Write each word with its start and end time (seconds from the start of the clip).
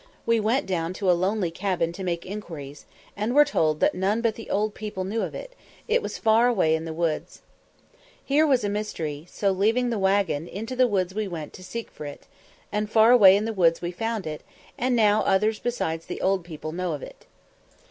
We 0.25 0.39
went 0.39 0.65
down 0.65 0.93
to 0.93 1.11
a 1.11 1.13
lonely 1.13 1.51
cabin 1.51 1.91
to 1.91 2.03
make 2.03 2.25
inquiries, 2.25 2.87
and 3.15 3.35
were 3.35 3.45
told 3.45 3.81
that 3.81 3.93
"none 3.93 4.19
but 4.21 4.33
the 4.33 4.49
old 4.49 4.73
people 4.73 5.03
knew 5.03 5.21
of 5.21 5.35
it 5.35 5.53
it 5.87 6.01
was 6.01 6.17
far 6.17 6.47
away 6.47 6.73
in 6.73 6.85
the 6.85 6.91
woods." 6.91 7.43
Here 8.25 8.47
was 8.47 8.63
mystery; 8.63 9.27
so, 9.29 9.51
leaving 9.51 9.91
the 9.91 9.99
waggon, 9.99 10.47
into 10.47 10.75
the 10.75 10.87
woods 10.87 11.13
we 11.13 11.27
went 11.27 11.53
to 11.53 11.63
seek 11.63 11.91
for 11.91 12.07
it, 12.07 12.25
and 12.71 12.89
far 12.89 13.11
away 13.11 13.37
in 13.37 13.45
the 13.45 13.53
woods 13.53 13.79
we 13.79 13.91
found 13.91 14.25
it, 14.25 14.41
and 14.75 14.95
now 14.95 15.21
others 15.21 15.59
besides 15.59 16.07
the 16.07 16.19
"old 16.21 16.43
people" 16.43 16.71
know 16.71 16.93
of 16.93 17.03
it. 17.03 17.27